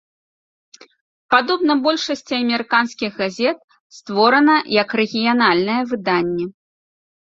[1.33, 3.57] Падобна большасці амерыканскіх газет,
[3.99, 6.45] створана як рэгіянальнае выданне.